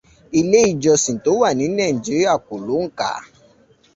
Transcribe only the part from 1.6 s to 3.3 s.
Nàìjíríà kò lóǹkà.